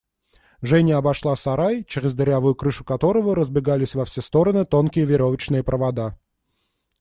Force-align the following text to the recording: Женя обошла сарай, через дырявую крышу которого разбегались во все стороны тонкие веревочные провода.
Женя 0.63 0.97
обошла 0.97 1.35
сарай, 1.35 1.83
через 1.83 2.15
дырявую 2.15 2.55
крышу 2.55 2.83
которого 2.83 3.35
разбегались 3.35 3.93
во 3.93 4.03
все 4.03 4.21
стороны 4.23 4.65
тонкие 4.65 5.05
веревочные 5.05 5.61
провода. 5.63 6.17